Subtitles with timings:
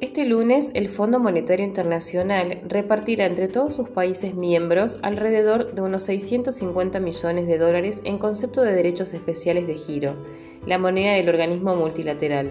[0.00, 6.04] Este lunes, el Fondo Monetario Internacional repartirá entre todos sus países miembros alrededor de unos
[6.04, 10.16] 650 millones de dólares en concepto de derechos especiales de giro,
[10.64, 12.50] la moneda del organismo multilateral.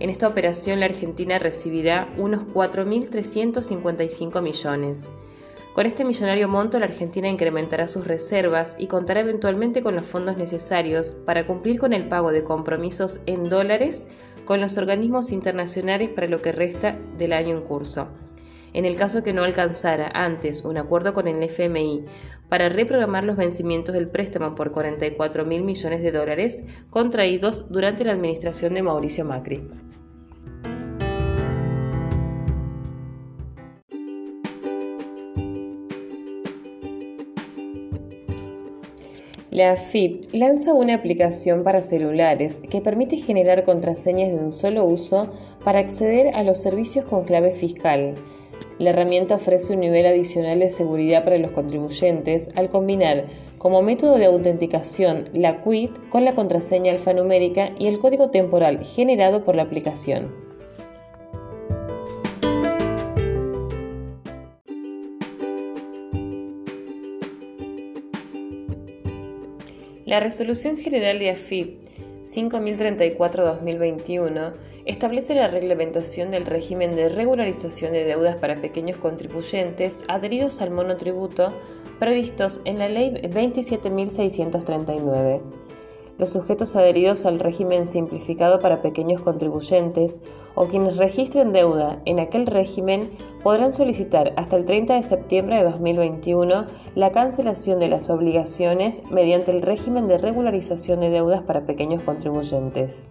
[0.00, 5.12] En esta operación, la Argentina recibirá unos 4.355 millones.
[5.74, 10.36] Con este millonario monto, la Argentina incrementará sus reservas y contará eventualmente con los fondos
[10.36, 14.08] necesarios para cumplir con el pago de compromisos en dólares
[14.44, 18.08] con los organismos internacionales para lo que resta del año en curso.
[18.72, 22.04] En el caso que no alcanzara antes un acuerdo con el FMI
[22.48, 28.12] para reprogramar los vencimientos del préstamo por 44 mil millones de dólares contraídos durante la
[28.12, 29.62] administración de Mauricio Macri.
[39.54, 45.28] La AFIP lanza una aplicación para celulares que permite generar contraseñas de un solo uso
[45.62, 48.14] para acceder a los servicios con clave fiscal.
[48.80, 54.16] La herramienta ofrece un nivel adicional de seguridad para los contribuyentes al combinar como método
[54.18, 59.62] de autenticación la QUIT con la contraseña alfanumérica y el código temporal generado por la
[59.62, 60.34] aplicación.
[70.06, 71.78] La Resolución General de AFIP
[72.24, 74.52] 5034-2021
[74.84, 81.54] establece la reglamentación del régimen de regularización de deudas para pequeños contribuyentes adheridos al monotributo
[81.98, 85.63] previstos en la Ley 27.639.
[86.16, 90.20] Los sujetos adheridos al régimen simplificado para pequeños contribuyentes
[90.54, 93.10] o quienes registren deuda en aquel régimen
[93.42, 99.50] podrán solicitar hasta el 30 de septiembre de 2021 la cancelación de las obligaciones mediante
[99.50, 103.06] el régimen de regularización de deudas para pequeños contribuyentes.